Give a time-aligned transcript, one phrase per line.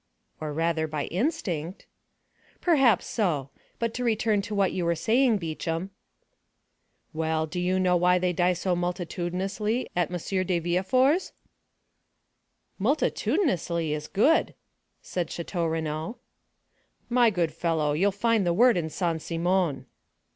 [0.39, 1.85] "Or, rather, by instinct."
[2.59, 3.51] "Perhaps so.
[3.77, 5.91] But to return to what you were saying, Beauchamp."
[7.13, 10.17] "Well, do you know why they die so multitudinously at M.
[10.17, 11.33] de Villefort's?"
[12.79, 14.55] "'Multitudinously' is good,"
[15.03, 16.17] said Château Renaud.
[17.07, 19.85] "My good fellow, you'll find the word in Saint Simon."